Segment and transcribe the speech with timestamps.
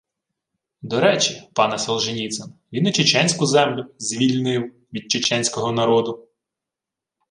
[0.81, 6.27] До речі, пане Солженіцин, він і чеченську землю «звільнив» від чеченського народу